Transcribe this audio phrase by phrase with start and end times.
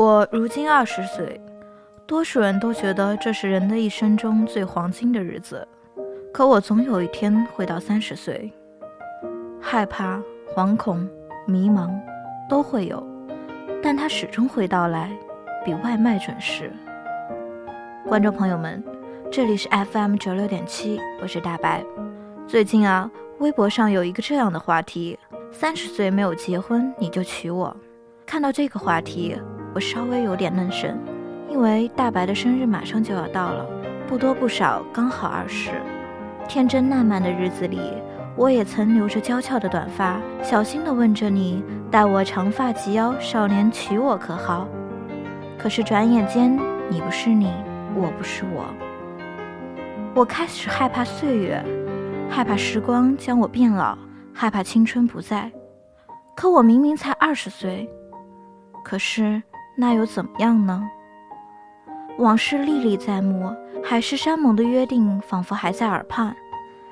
[0.00, 1.38] 我如今二十岁，
[2.06, 5.68] 多数人都觉得这是人的一生中最黄金的日子。
[6.32, 8.50] 可我总有一天会到三十岁，
[9.60, 10.18] 害怕、
[10.54, 11.06] 惶恐、
[11.46, 11.90] 迷茫
[12.48, 13.06] 都会有，
[13.82, 15.10] 但它始终会到来，
[15.66, 16.72] 比外卖准时。
[18.08, 18.82] 观众朋友们，
[19.30, 21.84] 这里是 FM 九六点七，我是大白。
[22.46, 25.18] 最近啊，微博上有一个这样的话题：
[25.52, 27.76] 三十岁没有结婚，你就娶我。
[28.24, 29.36] 看到这个话题，
[29.72, 30.98] 我稍微有点愣神，
[31.48, 33.64] 因为大白的生日马上就要到了，
[34.06, 35.70] 不多不少，刚好二十。
[36.48, 37.78] 天真烂漫的日子里，
[38.36, 44.66] 我也曾留着娇俏的短发，小心地问着你：“待我长发及腰，少年娶我可好？”
[45.56, 47.52] 可是转眼间，你不是你，
[47.94, 48.64] 我不是我。
[50.12, 51.64] 我开始害怕岁月，
[52.28, 53.96] 害怕时光将我变老，
[54.34, 55.48] 害怕青春不在。
[56.34, 57.88] 可我明明才二十岁，
[58.82, 59.40] 可是
[59.80, 60.86] 那又怎么样呢？
[62.18, 63.50] 往事历历在目。
[63.82, 66.36] 海誓山盟的约定仿佛还在耳畔，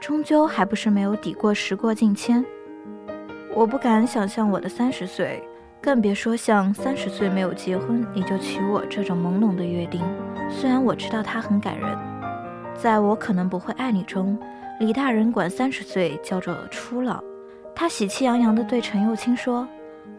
[0.00, 2.44] 终究还不是没有抵过时过境迁。
[3.54, 5.40] 我不敢想象我的三十岁，
[5.80, 10.02] 更别说像三十岁没有结婚你就娶我这种朦胧的约定。
[10.50, 11.96] 虽然我知道它很感人，
[12.74, 14.36] 在我可能不会爱你中，
[14.80, 17.22] 李大人管三十岁叫做初老。
[17.76, 19.68] 他喜气洋洋地对陈幼卿说：“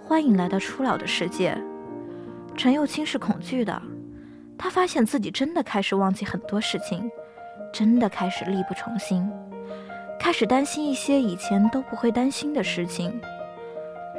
[0.01, 1.61] 欢迎来到初老的世界。”
[2.55, 3.81] 陈幼卿是恐惧的。
[4.57, 7.09] 他发现自己真的开始忘记很多事情，
[7.73, 9.29] 真的开始力不从心，
[10.19, 13.19] 开始担心一些以前都不会担心的事情。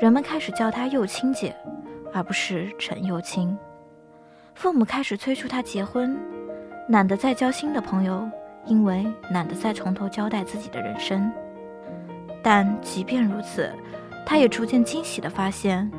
[0.01, 1.55] 人们开始叫他幼青姐，
[2.13, 3.57] 而不是陈幼青。
[4.55, 6.19] 父母开始催促他结婚，
[6.89, 8.29] 懒得再交新的朋友，
[8.67, 11.33] 因为懒得再从头交代自己的人生。
[12.43, 13.73] 但即便如此，
[14.27, 15.91] 他也逐渐惊喜地发现。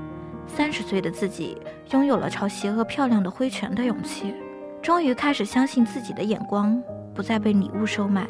[0.48, 1.58] 三十岁的自己
[1.92, 4.34] 拥有了朝邪恶漂亮的挥拳的勇气，
[4.82, 6.82] 终于开始相信自己的眼光
[7.14, 8.28] 不再被礼物收买，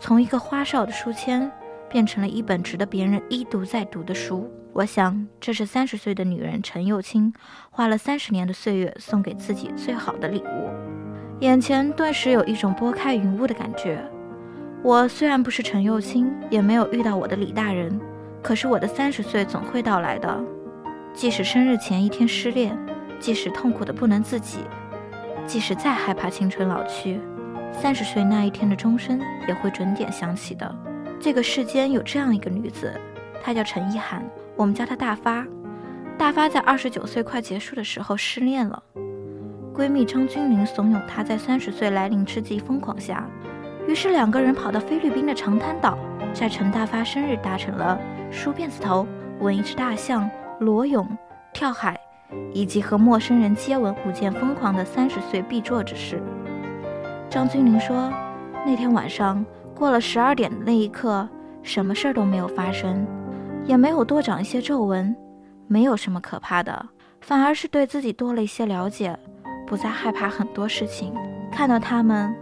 [0.00, 1.50] 从一个花哨的书签
[1.88, 4.50] 变成了一本值得别人一读再读的书。
[4.72, 7.32] 我想，这是三十岁的女人陈幼卿
[7.70, 10.70] 花了三十年的岁月送给自己最好的礼物。
[11.40, 14.02] 眼前顿时有一种拨开云雾的感觉。
[14.82, 18.00] 我虽然不是陈幼卿，也没有遇到我的李大人，
[18.42, 20.42] 可是我的三十岁总会到来的。
[21.14, 22.76] 即使生日前一天失恋，
[23.20, 24.60] 即使痛苦的不能自己，
[25.46, 27.20] 即使再害怕青春老去，
[27.70, 30.74] 三十岁那一天的钟声也会准点响起的。
[31.20, 32.98] 这个世间有这样一个女子，
[33.42, 34.24] 她叫陈意涵，
[34.56, 35.46] 我们叫她大发。
[36.18, 38.82] 大发在二十九岁快结束的时候失恋了，
[39.74, 43.28] 闺蜜张君玲怂恿她在三十岁来临之际疯狂下，
[43.86, 45.96] 于是两个人跑到菲律宾的长滩岛，
[46.32, 47.98] 在陈大发生日达成了
[48.30, 49.06] 梳辫子头、
[49.40, 50.28] 吻一只大象。
[50.62, 51.06] 裸泳、
[51.52, 51.98] 跳海，
[52.54, 56.22] 以及和陌生人接吻五件疯狂的三十岁必做之事。
[57.28, 58.10] 张君玲说，
[58.64, 61.28] 那天晚上过了十二点的那一刻，
[61.62, 63.06] 什么事儿都没有发生，
[63.64, 65.14] 也没有多长一些皱纹，
[65.66, 66.86] 没有什么可怕的，
[67.20, 69.18] 反而是对自己多了一些了解，
[69.66, 71.12] 不再害怕很多事情。
[71.50, 72.34] 看到他们，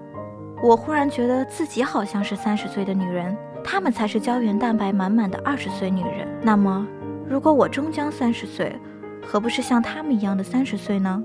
[0.62, 6.28] 我忽然觉得自己好像是三十岁的女人，他们才是胶原蛋白满满的二十岁女人。
[6.42, 6.87] 那么。
[7.30, 8.76] 如果我终将三十岁，
[9.25, 11.22] 何不是像他们一样的三十岁呢？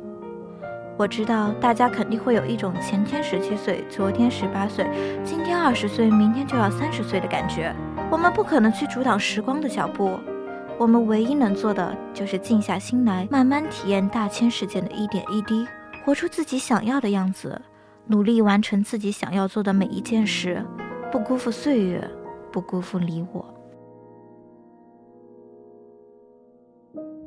[0.99, 4.87] 我知道大家肯定会有一种前天十七岁，昨天十八岁，
[5.23, 7.75] 今天二十岁，明天就要三十岁的感觉。
[8.11, 10.19] 我们不可能去阻挡时光的脚步，
[10.77, 15.65] 我们唯一能做的就是静下心来，慢慢体验大千世界的一点一滴，
[16.05, 17.59] 活出自己想要的样子，
[18.05, 20.63] 努力完成自己想要做的每一件事，
[21.11, 22.07] 不辜负岁月，
[22.51, 23.54] 不辜负你我。
[26.95, 27.24] thank you